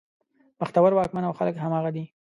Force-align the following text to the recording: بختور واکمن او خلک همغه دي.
بختور 0.59 0.93
واکمن 0.93 1.23
او 1.27 1.33
خلک 1.39 1.55
همغه 1.63 1.89
دي. 1.95 2.05